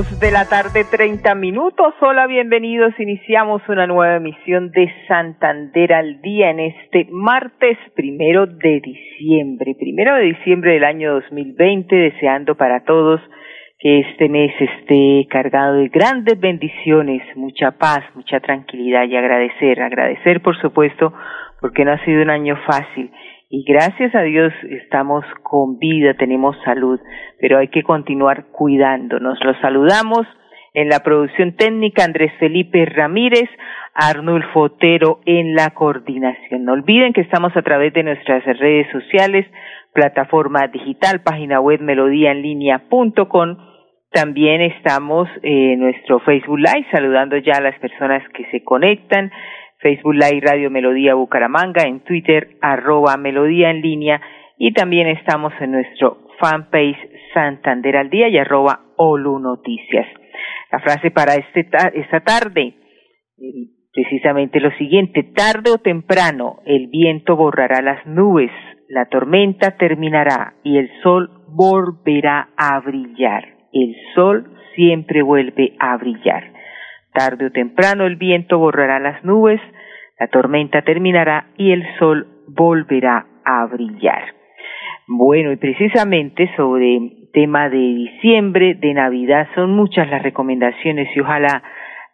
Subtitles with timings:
[0.00, 1.92] De la tarde, 30 minutos.
[2.00, 2.98] Hola, bienvenidos.
[2.98, 9.76] Iniciamos una nueva emisión de Santander al día en este martes primero de diciembre.
[9.78, 13.20] Primero de diciembre del año 2020, deseando para todos
[13.78, 20.40] que este mes esté cargado de grandes bendiciones, mucha paz, mucha tranquilidad y agradecer, agradecer
[20.40, 21.12] por supuesto
[21.60, 23.10] porque no ha sido un año fácil
[23.52, 27.00] y gracias a Dios estamos con vida, tenemos salud,
[27.40, 29.40] pero hay que continuar cuidándonos.
[29.44, 30.24] Los saludamos
[30.72, 33.50] en la producción técnica Andrés Felipe Ramírez,
[33.92, 36.64] Arnulfo Otero en la coordinación.
[36.64, 39.44] No olviden que estamos a través de nuestras redes sociales,
[39.92, 43.56] plataforma digital, página web melodíaenlínea.com.
[44.12, 49.32] También estamos en nuestro Facebook Live saludando ya a las personas que se conectan
[49.80, 54.20] Facebook Live Radio Melodía Bucaramanga, en Twitter arroba Melodía en línea
[54.58, 56.98] y también estamos en nuestro fanpage
[57.32, 60.06] Santander al Día y arroba Olu Noticias.
[60.70, 62.74] La frase para este esta tarde,
[63.92, 68.50] precisamente lo siguiente, tarde o temprano el viento borrará las nubes,
[68.88, 73.44] la tormenta terminará y el sol volverá a brillar.
[73.72, 76.59] El sol siempre vuelve a brillar.
[77.12, 79.60] Tarde o temprano el viento borrará las nubes,
[80.18, 84.34] la tormenta terminará y el sol volverá a brillar.
[85.06, 87.00] Bueno, y precisamente sobre
[87.32, 91.62] tema de diciembre, de Navidad, son muchas las recomendaciones y ojalá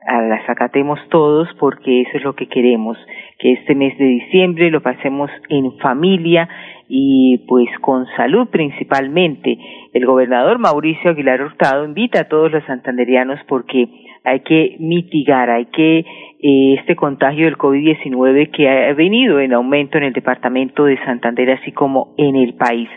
[0.07, 2.97] ah, las acatemos todos porque eso es lo que queremos,
[3.39, 6.49] que este mes de diciembre lo pasemos en familia
[6.89, 9.59] y pues con salud principalmente.
[9.93, 13.89] El gobernador Mauricio Aguilar Hurtado invita a todos los santanderianos porque
[14.27, 19.99] hay que mitigar, hay que eh, este contagio del COVID-19 que ha venido en aumento
[19.99, 22.89] en el departamento de Santander, así como en el país,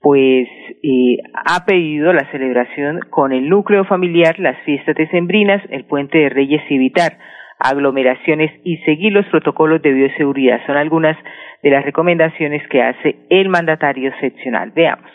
[0.00, 0.48] pues
[0.82, 6.28] eh, ha pedido la celebración con el núcleo familiar, las fiestas decembrinas, el puente de
[6.28, 7.16] Reyes y evitar
[7.60, 10.66] aglomeraciones y seguir los protocolos de bioseguridad.
[10.66, 11.16] Son algunas
[11.62, 14.72] de las recomendaciones que hace el mandatario seccional.
[14.74, 15.08] Veamos.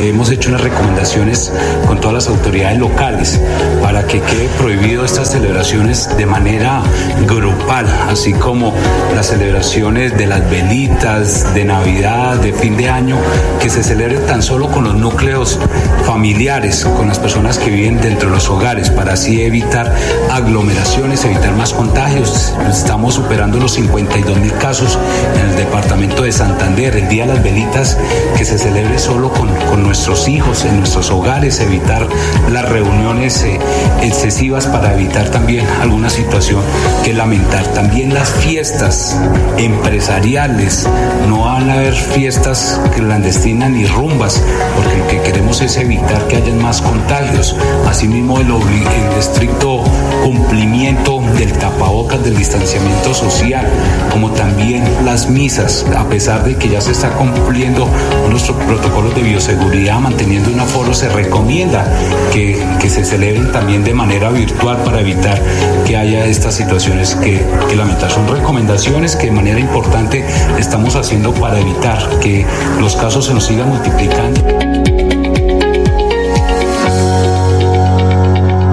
[0.00, 1.52] Hemos hecho unas recomendaciones
[1.86, 3.40] con todas las autoridades locales
[3.82, 6.82] para que quede prohibido estas celebraciones de manera
[7.26, 8.74] grupal, así como
[9.14, 13.16] las celebraciones de las velitas, de Navidad, de fin de año,
[13.60, 15.58] que se celebren tan solo con los núcleos
[16.04, 19.94] familiares, con las personas que viven dentro de los hogares, para así evitar
[20.30, 22.52] aglomeraciones, evitar más contagios.
[22.68, 24.98] Estamos superando los 52 mil casos
[25.34, 26.96] en el departamento de Santander.
[26.96, 27.96] El Día de las Velitas
[28.36, 32.06] que se celebre solo con, con nuestros hijos, en nuestros hogares, evitar
[32.50, 33.58] las reuniones eh,
[34.02, 36.62] excesivas para evitar también alguna situación
[37.04, 37.66] que lamentar.
[37.68, 39.16] También las fiestas
[39.58, 40.88] empresariales,
[41.28, 44.42] no van a haber fiestas clandestinas ni rumbas,
[44.74, 47.56] porque lo que queremos es evitar que haya más contagios.
[47.88, 49.82] Asimismo, el, el estricto
[50.24, 53.66] cumplimiento del tapabocas, del distanciamiento social,
[54.10, 57.88] como también las misas, a pesar de que ya se está cumpliendo
[58.30, 61.84] nuestros protocolos de bioseguridad manteniendo un aforo, se recomienda
[62.32, 65.38] que, que se celebren también de manera virtual para evitar
[65.86, 68.10] que haya estas situaciones que, que lamentar.
[68.10, 70.24] Son recomendaciones que de manera importante
[70.58, 72.44] estamos haciendo para evitar que
[72.80, 74.40] los casos se nos sigan multiplicando.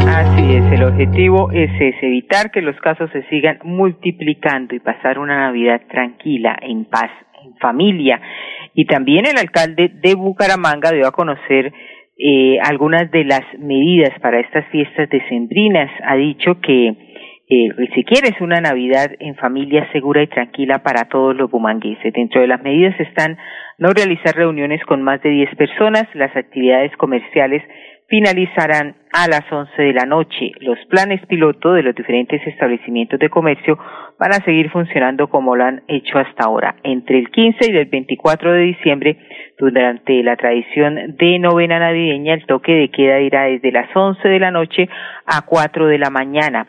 [0.08, 5.18] Así es, el objetivo es, es, evitar que los casos se sigan multiplicando y pasar
[5.18, 7.10] una Navidad tranquila, en paz,
[7.44, 8.22] en familia.
[8.74, 11.74] Y también el alcalde de Bucaramanga dio a conocer
[12.18, 15.90] eh, algunas de las medidas para estas fiestas decembrinas.
[16.04, 16.96] Ha dicho que
[17.54, 22.14] eh, si quieres una Navidad en familia segura y tranquila para todos los bumangueses.
[22.14, 23.38] Dentro de las medidas están
[23.78, 27.62] no realizar reuniones con más de 10 personas, las actividades comerciales
[28.12, 30.52] finalizarán a las 11 de la noche.
[30.60, 33.80] Los planes piloto de los diferentes establecimientos de comercio
[34.20, 36.76] van a seguir funcionando como lo han hecho hasta ahora.
[36.84, 39.18] Entre el 15 y el 24 de diciembre,
[39.58, 44.40] durante la tradición de novena navideña, el toque de queda irá desde las 11 de
[44.40, 44.90] la noche
[45.26, 46.68] a 4 de la mañana.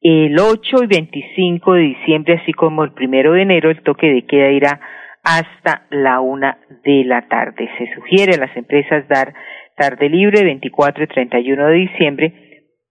[0.00, 4.24] El 8 y 25 de diciembre, así como el primero de enero, el toque de
[4.26, 4.80] queda irá
[5.24, 7.68] hasta la una de la tarde.
[7.78, 9.34] Se sugiere a las empresas dar
[9.78, 12.34] tarde libre 24 y 31 de diciembre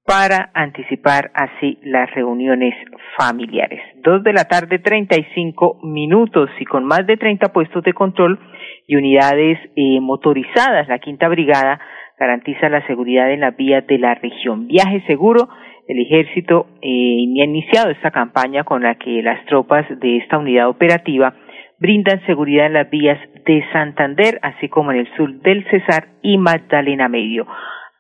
[0.08, 2.74] para anticipar así las reuniones
[3.18, 3.82] familiares.
[4.04, 8.40] Dos de la tarde 35 minutos y con más de 30 puestos de control
[8.88, 11.80] y unidades eh, motorizadas, la quinta brigada
[12.18, 14.68] garantiza la seguridad en las vías de la región.
[14.68, 15.50] Viaje seguro,
[15.90, 20.70] el ejército eh, ha iniciado esta campaña con la que las tropas de esta unidad
[20.70, 21.36] operativa
[21.80, 26.38] brindan seguridad en las vías de Santander, así como en el sur del Cesar y
[26.38, 27.48] Magdalena Medio.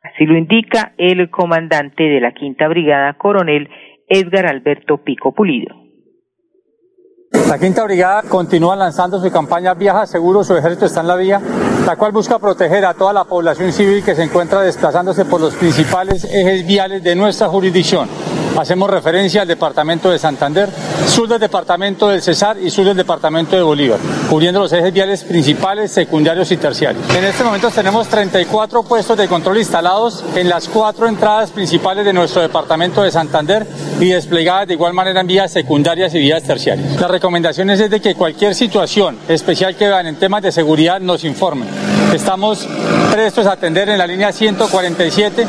[0.03, 3.69] Así lo indica el comandante de la Quinta Brigada, coronel
[4.07, 5.73] Edgar Alberto Pico Pulido.
[7.49, 11.41] La Quinta Brigada continúa lanzando su campaña Viaja Seguro, su ejército está en la vía,
[11.85, 15.55] la cual busca proteger a toda la población civil que se encuentra desplazándose por los
[15.55, 18.07] principales ejes viales de nuestra jurisdicción
[18.57, 20.69] Hacemos referencia al departamento de Santander,
[21.07, 25.23] sur del departamento del Cesar y sur del departamento de Bolívar, cubriendo los ejes viales
[25.23, 27.07] principales, secundarios y terciarios.
[27.15, 32.13] En este momento tenemos 34 puestos de control instalados en las cuatro entradas principales de
[32.13, 33.67] nuestro departamento de Santander
[33.99, 36.99] y desplegadas de igual manera en vías secundarias y vías terciarias.
[36.99, 41.23] Las recomendaciones es de que cualquier situación especial que vean en temas de seguridad nos
[41.25, 41.96] informen.
[42.13, 42.67] Estamos
[43.11, 45.45] prestos a atender en la línea 147,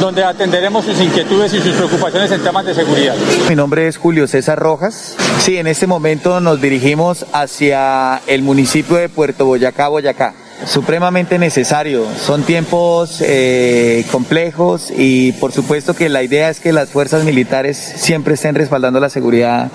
[0.00, 3.14] donde atenderemos sus inquietudes y sus preocupaciones en temas de seguridad.
[3.48, 5.16] Mi nombre es Julio César Rojas.
[5.38, 10.34] Sí, en este momento nos dirigimos hacia el municipio de Puerto Boyacá, Boyacá
[10.64, 12.06] supremamente necesario.
[12.16, 17.76] Son tiempos eh, complejos y por supuesto que la idea es que las fuerzas militares
[17.76, 19.70] siempre estén respaldando la seguridad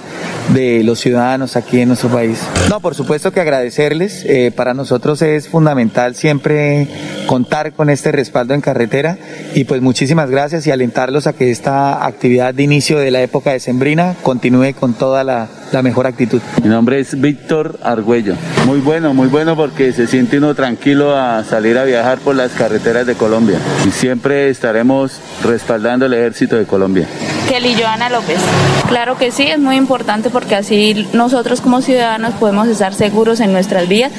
[0.54, 2.40] de los ciudadanos aquí en nuestro país.
[2.70, 4.24] No, por supuesto que agradecerles.
[4.26, 6.88] Eh, para nosotros es fundamental siempre
[7.26, 9.18] contar con este respaldo en carretera
[9.54, 13.52] y pues muchísimas gracias y alentarlos a que esta actividad de inicio de la época
[13.52, 16.42] de Sembrina continúe con toda la, la mejor actitud.
[16.64, 18.36] Mi nombre es Víctor Argüello.
[18.66, 22.52] Muy bueno, muy bueno porque se siente uno tranquilo a salir a viajar por las
[22.52, 27.08] carreteras de Colombia y siempre estaremos respaldando el ejército de Colombia.
[27.48, 28.40] Kelly Joana López.
[28.88, 33.54] Claro que sí, es muy importante porque así nosotros como ciudadanos podemos estar seguros en
[33.54, 34.12] nuestras vías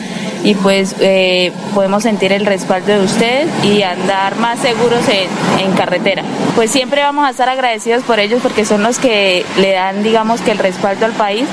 [0.47, 5.29] y pues eh, podemos sentir el respaldo de ustedes y andar más seguros en,
[5.59, 6.23] en, carretera.
[6.55, 10.41] Pues siempre vamos a estar agradecidos por ellos porque son los que le dan, digamos,
[10.41, 11.49] que el respaldo al país.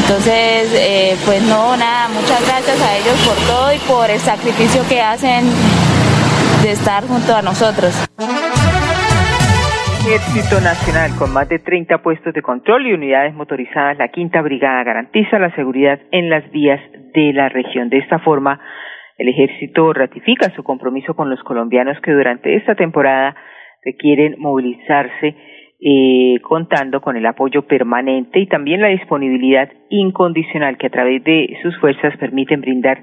[0.00, 4.82] Entonces, eh, pues no, nada, muchas gracias a ellos por todo y por el sacrificio
[4.88, 5.44] que hacen
[6.62, 7.92] de estar junto a nosotros.
[10.06, 14.82] Ejército Nacional, con más de 30 puestos de control y unidades motorizadas, la Quinta Brigada
[14.84, 16.80] garantiza la seguridad en las vías
[17.12, 17.88] de la región.
[17.88, 18.60] De esta forma,
[19.18, 23.36] el Ejército ratifica su compromiso con los colombianos que durante esta temporada
[23.84, 25.36] requieren movilizarse
[25.84, 31.56] eh, contando con el apoyo permanente y también la disponibilidad incondicional que a través de
[31.62, 33.02] sus fuerzas permiten brindar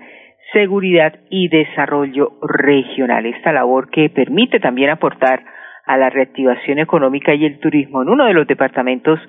[0.53, 3.25] seguridad y desarrollo regional.
[3.25, 5.43] Esta labor que permite también aportar
[5.85, 9.19] a la reactivación económica y el turismo en uno de los departamentos,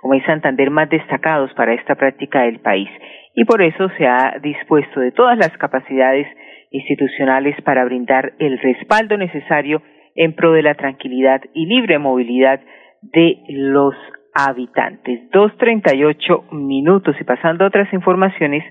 [0.00, 2.88] como es Santander, más destacados para esta práctica del país.
[3.34, 6.26] Y por eso se ha dispuesto de todas las capacidades
[6.70, 9.82] institucionales para brindar el respaldo necesario
[10.14, 12.60] en pro de la tranquilidad y libre movilidad
[13.02, 13.94] de los
[14.34, 15.28] habitantes.
[15.30, 18.64] Dos treinta y ocho minutos y pasando otras informaciones,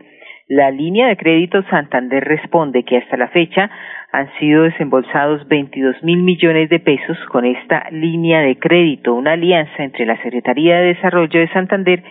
[0.49, 3.69] la línea de crédito Santander responde que hasta la fecha
[4.11, 9.83] han sido desembolsados 22 mil millones de pesos con esta línea de crédito, una alianza
[9.83, 12.03] entre la Secretaría de Desarrollo de Santander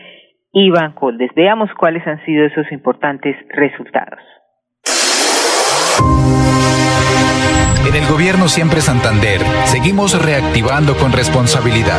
[0.53, 1.33] y Bancoldes.
[1.35, 4.21] Veamos cuáles han sido esos importantes resultados.
[7.89, 11.99] En el gobierno siempre Santander, seguimos reactivando con responsabilidad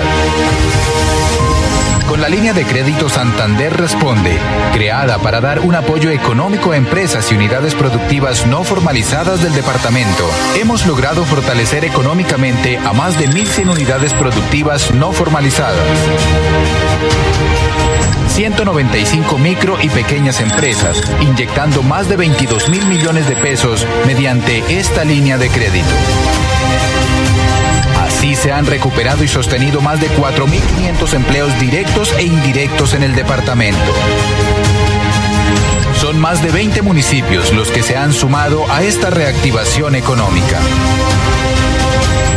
[2.10, 4.36] con la línea de crédito Santander Responde,
[4.74, 10.28] creada para dar un apoyo económico a empresas y unidades productivas no formalizadas del departamento.
[10.60, 15.78] Hemos logrado fortalecer económicamente a más de 1.100 unidades productivas no formalizadas.
[18.30, 25.04] 195 micro y pequeñas empresas, inyectando más de 22 mil millones de pesos mediante esta
[25.04, 25.94] línea de crédito.
[28.20, 33.16] Así se han recuperado y sostenido más de 4.500 empleos directos e indirectos en el
[33.16, 33.94] departamento.
[35.96, 40.60] Son más de 20 municipios los que se han sumado a esta reactivación económica.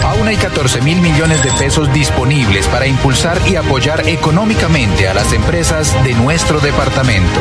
[0.05, 5.33] Aún hay 14 mil millones de pesos disponibles para impulsar y apoyar económicamente a las
[5.33, 7.41] empresas de nuestro departamento.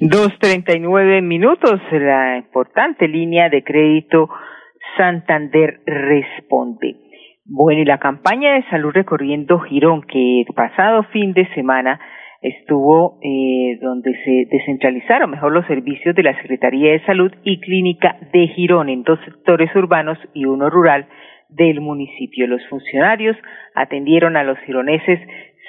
[0.00, 4.28] Dos treinta y nueve minutos, la importante línea de crédito
[4.96, 6.96] Santander responde.
[7.44, 12.00] Bueno, y la campaña de salud recorriendo Girón, que el pasado fin de semana
[12.42, 18.16] estuvo eh, donde se descentralizaron mejor los servicios de la Secretaría de Salud y Clínica
[18.32, 21.06] de Girón en dos sectores urbanos y uno rural
[21.50, 22.48] del municipio.
[22.48, 23.36] Los funcionarios
[23.74, 25.20] atendieron a los gironeses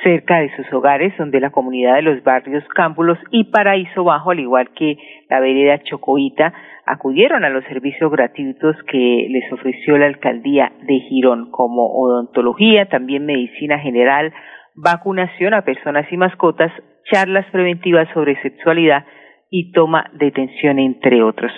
[0.04, 4.40] cerca de sus hogares, donde la comunidad de los barrios Cámbulos y Paraíso Bajo, al
[4.40, 4.98] igual que
[5.30, 6.54] la vereda Chocoita,
[6.86, 13.26] acudieron a los servicios gratuitos que les ofreció la alcaldía de Girón, como odontología, también
[13.26, 14.34] medicina general,
[14.76, 16.72] vacunación a personas y mascotas,
[17.12, 19.06] charlas preventivas sobre sexualidad
[19.50, 21.52] y toma de detención, entre otros.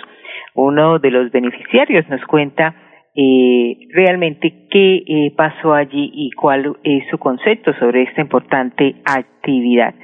[0.54, 2.74] Uno de los beneficiarios nos cuenta
[3.14, 9.94] eh, realmente qué eh, pasó allí y cuál es su concepto sobre esta importante actividad.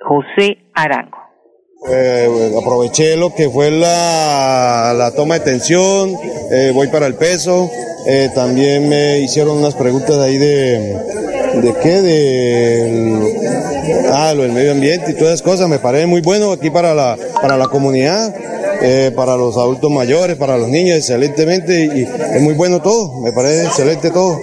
[0.00, 1.18] José Arango.
[1.90, 2.26] Eh,
[2.60, 6.10] aproveché lo que fue la, la toma de tensión,
[6.50, 7.70] eh, voy para el peso,
[8.08, 10.96] eh, también me hicieron unas preguntas ahí de,
[11.62, 12.02] ¿de qué?
[12.02, 16.70] De, ah, lo del medio ambiente y todas esas cosas, me parece muy bueno aquí
[16.70, 18.34] para la, para la comunidad,
[18.82, 23.32] eh, para los adultos mayores, para los niños, excelentemente y es muy bueno todo, me
[23.32, 24.36] parece excelente todo.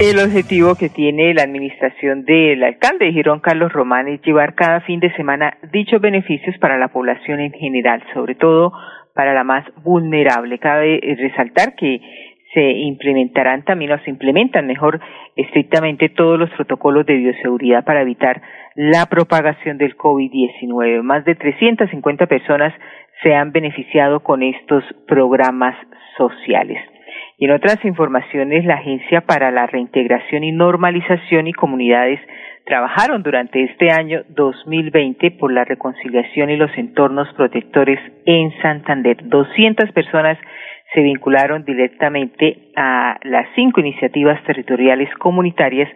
[0.00, 4.80] El objetivo que tiene la administración del alcalde de Girón, Carlos Román, es llevar cada
[4.80, 8.72] fin de semana dichos beneficios para la población en general, sobre todo
[9.14, 10.58] para la más vulnerable.
[10.58, 12.00] Cabe resaltar que
[12.54, 15.00] se implementarán también o se implementan mejor
[15.36, 18.40] estrictamente todos los protocolos de bioseguridad para evitar
[18.74, 21.02] la propagación del COVID-19.
[21.02, 22.72] Más de 350 personas
[23.22, 25.76] se han beneficiado con estos programas
[26.16, 26.78] sociales.
[27.38, 32.20] Y en otras informaciones, la Agencia para la Reintegración y Normalización y Comunidades
[32.66, 39.16] trabajaron durante este año 2020 por la reconciliación y los entornos protectores en Santander.
[39.28, 40.38] 200 personas
[40.94, 45.88] se vincularon directamente a las cinco iniciativas territoriales comunitarias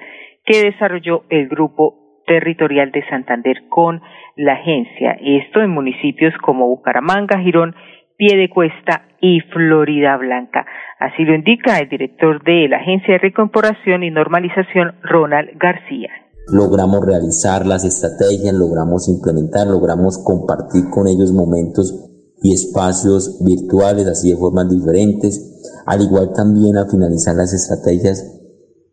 [0.44, 4.00] que desarrolló el Grupo Territorial de Santander con
[4.36, 5.16] la agencia.
[5.20, 7.74] Esto en municipios como Bucaramanga, Girón,
[8.16, 10.66] Piedecuesta y Florida Blanca.
[11.00, 16.10] Así lo indica el director de la Agencia de Recomporación y Normalización, Ronald García.
[16.46, 22.10] Logramos realizar las estrategias, logramos implementar, logramos compartir con ellos momentos
[22.42, 25.82] y espacios virtuales, así de formas diferentes.
[25.86, 28.43] Al igual también a finalizar las estrategias,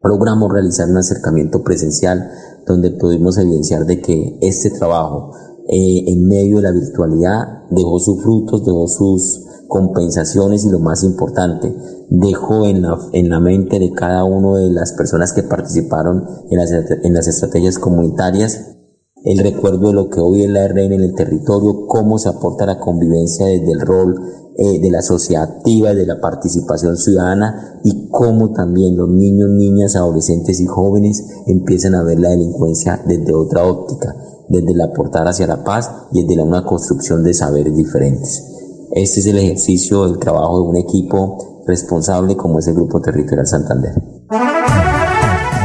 [0.03, 2.31] logramos realizar un acercamiento presencial
[2.65, 5.31] donde pudimos evidenciar de que este trabajo
[5.67, 11.03] eh, en medio de la virtualidad dejó sus frutos, dejó sus compensaciones y lo más
[11.03, 11.74] importante,
[12.10, 16.58] dejó en la, en la mente de cada una de las personas que participaron en
[16.58, 18.75] las, en las estrategias comunitarias
[19.24, 22.66] el recuerdo de lo que hoy es la RN en el territorio, cómo se aporta
[22.66, 24.16] la convivencia desde el rol
[24.58, 29.96] eh, de la sociedad activa, de la participación ciudadana y cómo también los niños, niñas,
[29.96, 34.16] adolescentes y jóvenes empiezan a ver la delincuencia desde otra óptica,
[34.50, 38.44] desde el aportar hacia la paz y desde la, una construcción de saberes diferentes.
[38.92, 43.48] Este es el ejercicio del trabajo de un equipo responsable como es el Grupo Territorial
[43.48, 43.94] Santander.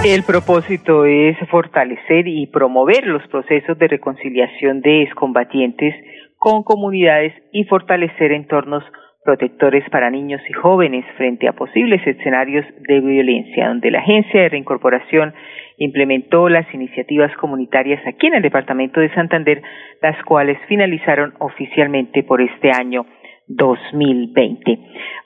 [0.04, 5.94] El propósito es fortalecer y promover los procesos de reconciliación de excombatientes
[6.38, 8.84] con comunidades y fortalecer entornos
[9.24, 14.48] protectores para niños y jóvenes frente a posibles escenarios de violencia, donde la Agencia de
[14.50, 15.34] Reincorporación
[15.78, 19.60] implementó las iniciativas comunitarias aquí en el Departamento de Santander,
[20.00, 23.04] las cuales finalizaron oficialmente por este año
[23.48, 24.78] 2020.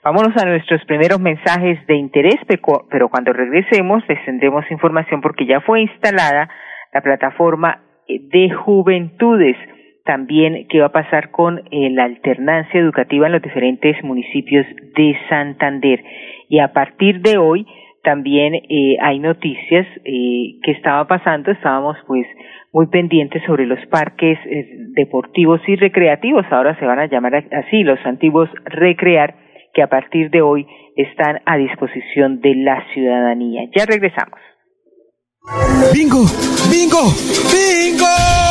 [0.03, 2.37] Vámonos a nuestros primeros mensajes de interés,
[2.89, 6.49] pero cuando regresemos les tendremos información porque ya fue instalada
[6.93, 9.57] la plataforma de juventudes.
[10.03, 15.15] También qué va a pasar con eh, la alternancia educativa en los diferentes municipios de
[15.29, 16.03] Santander.
[16.49, 17.65] Y a partir de hoy
[18.03, 21.51] también eh, hay noticias eh, que estaba pasando.
[21.51, 22.25] Estábamos pues
[22.73, 27.83] muy pendientes sobre los parques eh, deportivos y recreativos, ahora se van a llamar así,
[27.83, 29.35] los antiguos recrear,
[29.73, 30.65] que a partir de hoy
[30.95, 33.69] están a disposición de la ciudadanía.
[33.75, 34.39] Ya regresamos.
[35.93, 36.23] ¡Bingo!
[36.69, 37.01] ¡Bingo!
[37.51, 38.50] ¡Bingo!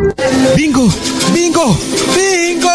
[0.55, 0.87] ¡Bingo!
[1.33, 1.77] ¡Bingo!
[2.15, 2.69] ¡Bingo!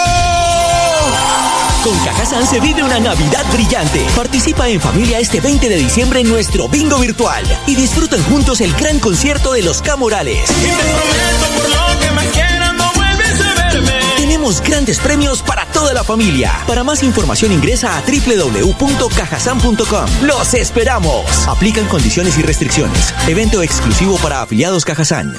[1.82, 4.04] Con Cajazán se vive una Navidad brillante.
[4.16, 8.72] Participa en familia este 20 de diciembre en nuestro bingo virtual y disfruten juntos el
[8.74, 10.50] gran concierto de los Camorales.
[10.50, 13.92] Y te prometo por lo que me quieran no vuelves a verme.
[14.16, 16.52] Tenemos grandes premios para toda la familia.
[16.66, 20.06] Para más información ingresa a www.cajasan.com.
[20.22, 21.46] ¡Los esperamos!
[21.46, 23.14] Aplican condiciones y restricciones.
[23.28, 25.38] Evento exclusivo para afiliados Cajazán.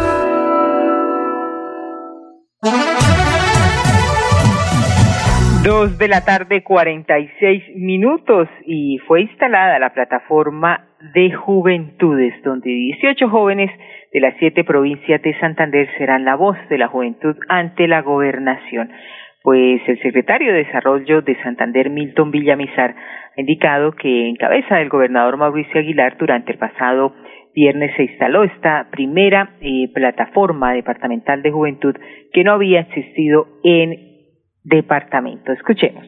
[5.81, 10.85] Dos de la tarde, cuarenta y seis minutos, y fue instalada la plataforma
[11.15, 13.71] de juventudes, donde 18 jóvenes
[14.13, 18.91] de las siete provincias de Santander serán la voz de la juventud ante la gobernación.
[19.41, 22.93] Pues el secretario de Desarrollo de Santander, Milton Villamizar,
[23.35, 27.15] ha indicado que en cabeza del gobernador Mauricio Aguilar durante el pasado
[27.55, 31.95] viernes se instaló esta primera eh, plataforma departamental de juventud
[32.31, 34.10] que no había existido en
[34.63, 35.51] departamento.
[35.51, 36.05] Escuchemos.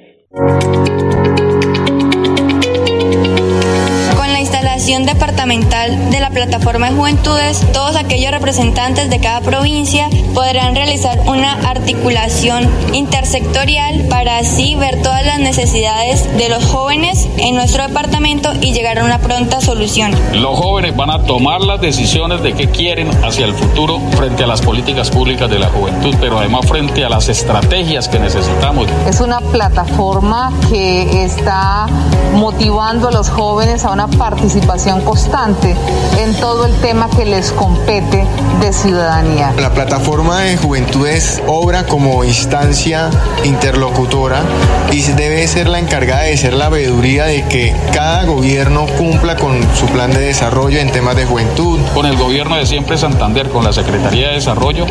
[4.84, 11.54] Departamental de la plataforma de juventudes, todos aquellos representantes de cada provincia podrán realizar una
[11.70, 18.74] articulación intersectorial para así ver todas las necesidades de los jóvenes en nuestro departamento y
[18.74, 20.12] llegar a una pronta solución.
[20.34, 24.48] Los jóvenes van a tomar las decisiones de qué quieren hacia el futuro frente a
[24.48, 28.88] las políticas públicas de la juventud, pero además frente a las estrategias que necesitamos.
[29.08, 31.88] Es una plataforma que está
[32.34, 34.73] motivando a los jóvenes a una participación
[35.06, 35.76] constante
[36.18, 38.26] en todo el tema que les compete
[38.64, 39.54] de ciudadanía.
[39.60, 43.10] La plataforma de juventudes obra como instancia
[43.44, 44.42] interlocutora
[44.90, 49.60] y debe ser la encargada de ser la veeduría de que cada gobierno cumpla con
[49.76, 51.78] su plan de desarrollo en temas de juventud.
[51.94, 54.86] Con el gobierno de siempre Santander, con la Secretaría de Desarrollo,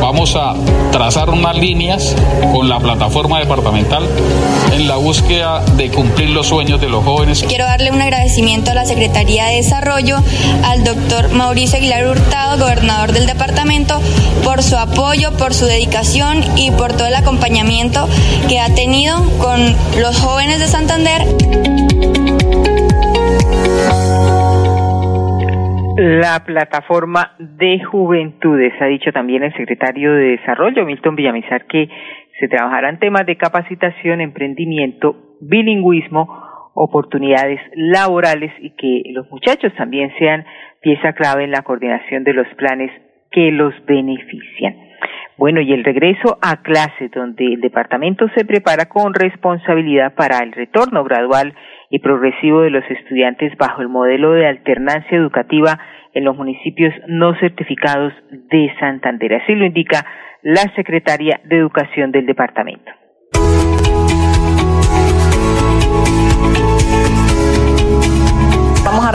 [0.00, 0.54] vamos a
[0.92, 2.14] trazar unas líneas
[2.52, 4.08] con la plataforma departamental
[4.72, 7.44] en la búsqueda de cumplir los sueños de los jóvenes.
[7.48, 10.22] Quiero darle un agradecimiento a la Secretaría de Desarrollo,
[10.64, 14.00] al doctor Mauricio Aguilar Hurtado, gobernador del departamento,
[14.44, 18.08] por su apoyo, por su dedicación y por todo el acompañamiento
[18.48, 19.60] que ha tenido con
[20.00, 21.22] los jóvenes de Santander.
[25.98, 31.88] La plataforma de juventudes, ha dicho también el secretario de Desarrollo, Milton Villamizar, que
[32.38, 40.44] se trabajarán temas de capacitación, emprendimiento, bilingüismo, oportunidades laborales y que los muchachos también sean
[40.88, 42.90] pieza clave en la coordinación de los planes
[43.30, 44.74] que los benefician.
[45.36, 50.52] Bueno, y el regreso a clase, donde el departamento se prepara con responsabilidad para el
[50.52, 51.54] retorno gradual
[51.90, 55.78] y progresivo de los estudiantes bajo el modelo de alternancia educativa
[56.14, 59.34] en los municipios no certificados de Santander.
[59.34, 60.06] Así lo indica
[60.40, 62.90] la secretaria de Educación del departamento.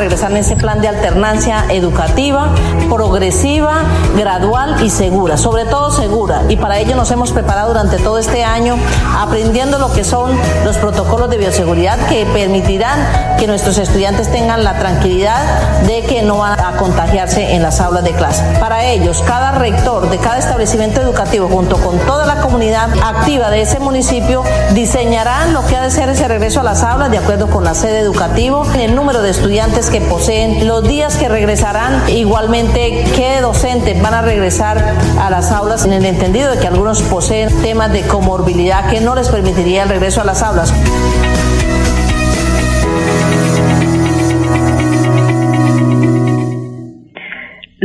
[0.03, 2.49] Regresar en ese plan de alternancia educativa,
[2.89, 3.83] progresiva,
[4.17, 6.43] gradual y segura, sobre todo segura.
[6.49, 8.75] Y para ello nos hemos preparado durante todo este año
[9.17, 14.77] aprendiendo lo que son los protocolos de bioseguridad que permitirán que nuestros estudiantes tengan la
[14.77, 15.41] tranquilidad
[15.87, 18.43] de que no van a contagiarse en las aulas de clase.
[18.59, 23.61] Para ellos, cada rector de cada establecimiento educativo junto con toda la comunidad activa de
[23.61, 27.49] ese municipio diseñarán lo que ha de ser ese regreso a las aulas de acuerdo
[27.49, 33.05] con la sede educativo, el número de estudiantes que poseen, los días que regresarán, igualmente
[33.15, 37.61] qué docentes van a regresar a las aulas en el entendido de que algunos poseen
[37.61, 40.73] temas de comorbilidad que no les permitiría el regreso a las aulas.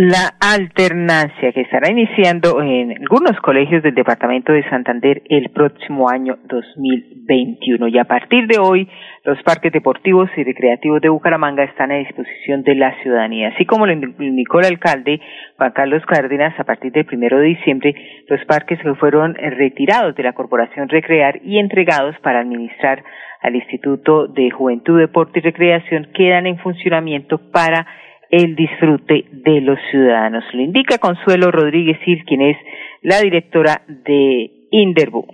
[0.01, 6.39] La alternancia que estará iniciando en algunos colegios del departamento de Santander el próximo año
[6.45, 7.89] 2021.
[7.89, 8.89] Y a partir de hoy,
[9.25, 13.49] los parques deportivos y recreativos de Bucaramanga están a disposición de la ciudadanía.
[13.49, 15.21] Así como lo indicó el alcalde
[15.57, 17.93] Juan Carlos Cárdenas, a partir del primero de diciembre,
[18.29, 23.03] los parques que fueron retirados de la Corporación Recrear y entregados para administrar
[23.43, 27.85] al Instituto de Juventud, Deporte y Recreación quedan en funcionamiento para
[28.31, 30.45] el disfrute de los ciudadanos.
[30.53, 32.57] Lo indica Consuelo Rodríguez Gil, quien es
[33.03, 35.25] la directora de Inderbu.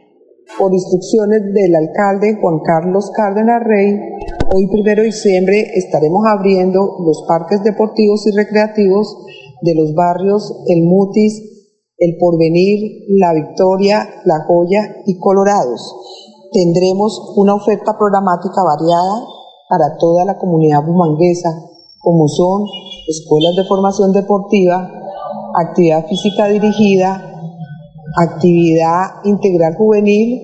[0.58, 3.96] Por instrucciones del alcalde Juan Carlos Cárdenas Rey,
[4.54, 9.24] hoy primero de diciembre estaremos abriendo los parques deportivos y recreativos
[9.62, 15.80] de los barrios El Mutis, El Porvenir, La Victoria, La Joya y Colorados.
[16.52, 19.24] Tendremos una oferta programática variada
[19.68, 21.48] para toda la comunidad bumanguesa,
[22.04, 22.66] como son
[23.08, 24.88] escuelas de formación deportiva,
[25.54, 27.34] actividad física dirigida,
[28.16, 30.42] actividad integral juvenil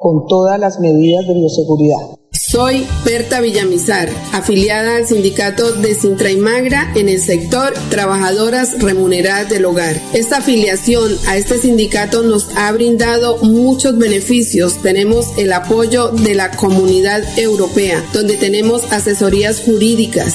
[0.00, 2.16] con todas las medidas de bioseguridad.
[2.52, 9.48] Soy Berta Villamizar, afiliada al sindicato de Sintra y Magra en el sector Trabajadoras Remuneradas
[9.48, 9.96] del Hogar.
[10.12, 14.82] Esta afiliación a este sindicato nos ha brindado muchos beneficios.
[14.82, 20.34] Tenemos el apoyo de la comunidad europea, donde tenemos asesorías jurídicas,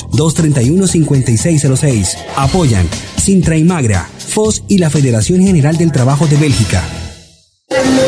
[0.09, 2.17] 322-231-5606.
[2.35, 2.87] Apoyan
[3.17, 6.83] Sintra y Magra, FOS y la Federación General del Trabajo de Bélgica.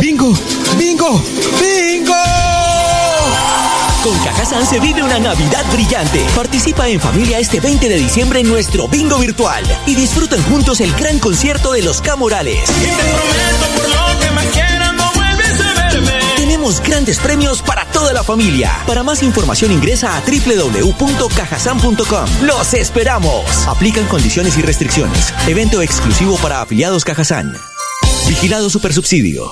[0.02, 0.34] ¡Bingo!
[0.78, 1.22] ¡Bingo!
[1.60, 2.14] ¡Bingo!
[4.04, 6.26] Con Cajazán se vive una Navidad brillante.
[6.36, 10.92] Participa en familia este 20 de diciembre en nuestro bingo virtual y disfruten juntos el
[10.94, 12.70] gran concierto de los Camorales.
[16.64, 18.72] Grandes premios para toda la familia.
[18.88, 22.26] Para más información ingresa a www.cajazán.com.
[22.44, 23.68] ¡Los esperamos!
[23.68, 25.34] Aplican condiciones y restricciones.
[25.46, 27.54] Evento exclusivo para afiliados Cajazán.
[28.30, 29.52] Vigilado Supersubsidio.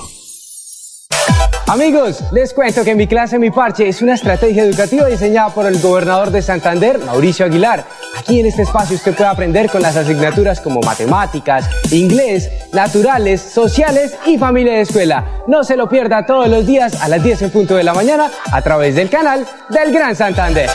[1.66, 5.78] Amigos, les cuento que mi clase Mi Parche es una estrategia educativa diseñada por el
[5.80, 7.86] gobernador de Santander, Mauricio Aguilar.
[8.16, 14.14] Aquí en este espacio usted puede aprender con las asignaturas como matemáticas, inglés, naturales, sociales
[14.26, 15.42] y familia de escuela.
[15.46, 18.30] No se lo pierda todos los días a las 10 en punto de la mañana
[18.50, 20.70] a través del canal del Gran Santander.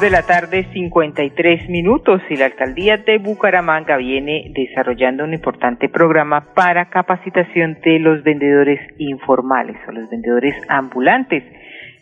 [0.00, 6.54] De la tarde, 53 minutos, y la alcaldía de Bucaramanga viene desarrollando un importante programa
[6.54, 11.42] para capacitación de los vendedores informales o los vendedores ambulantes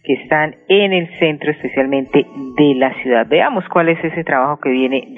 [0.04, 2.26] que están en el centro especialmente
[2.58, 3.26] de la ciudad.
[3.26, 5.14] Veamos cuál es ese trabajo que viene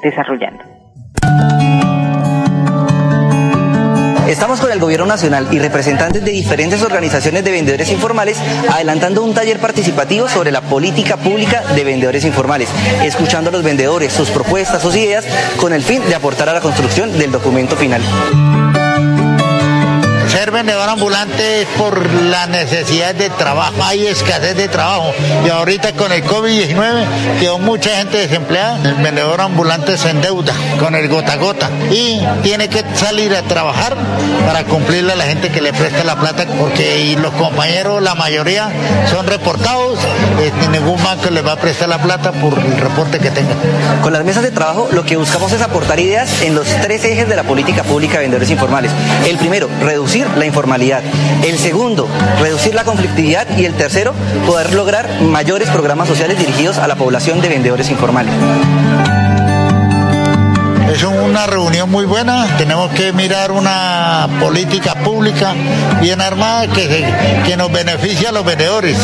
[0.00, 0.75] desarrollando.
[4.28, 8.38] Estamos con el Gobierno Nacional y representantes de diferentes organizaciones de vendedores informales
[8.72, 12.68] adelantando un taller participativo sobre la política pública de vendedores informales,
[13.04, 15.24] escuchando a los vendedores, sus propuestas, sus ideas,
[15.58, 18.02] con el fin de aportar a la construcción del documento final.
[20.36, 25.14] Ser vendedor ambulante es por la necesidad de trabajo, hay escasez de trabajo
[25.46, 30.94] y ahorita con el COVID-19 quedó mucha gente desempleada, el vendedor ambulante se endeuda con
[30.94, 33.96] el gota a gota y tiene que salir a trabajar
[34.46, 38.68] para cumplirle a la gente que le presta la plata porque los compañeros, la mayoría
[39.10, 39.98] son reportados
[40.38, 43.54] eh, ningún banco le va a prestar la plata por el reporte que tenga.
[44.02, 47.26] Con las mesas de trabajo lo que buscamos es aportar ideas en los tres ejes
[47.26, 48.90] de la política pública de vendedores informales.
[49.26, 51.02] El primero, reducir la informalidad.
[51.44, 52.08] El segundo,
[52.40, 53.46] reducir la conflictividad.
[53.56, 54.14] Y el tercero,
[54.46, 58.32] poder lograr mayores programas sociales dirigidos a la población de vendedores informales.
[60.92, 65.52] Es una reunión muy buena, tenemos que mirar una política pública
[66.00, 67.04] bien armada que,
[67.44, 68.96] que nos beneficie a los vendedores,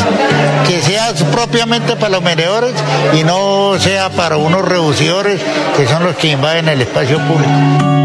[0.66, 2.72] que sea propiamente para los vendedores
[3.12, 5.38] y no sea para unos reducidores
[5.76, 8.02] que son los que invaden el espacio público.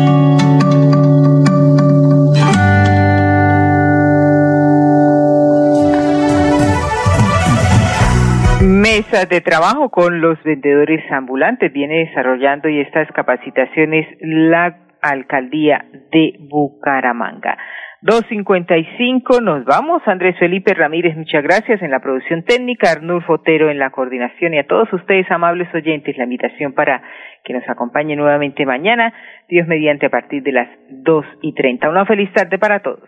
[9.12, 11.72] De trabajo con los vendedores ambulantes.
[11.72, 17.58] Viene desarrollando y estas capacitaciones la alcaldía de Bucaramanga.
[18.04, 20.02] 2.55, nos vamos.
[20.06, 24.60] Andrés Felipe Ramírez, muchas gracias en la producción técnica, Arnulfo Fotero en la coordinación y
[24.60, 27.02] a todos ustedes, amables oyentes, la invitación para
[27.46, 29.14] que nos acompañe nuevamente mañana,
[29.48, 31.90] Dios mediante a partir de las 2 y 30.
[31.90, 33.08] Una feliz tarde para todos.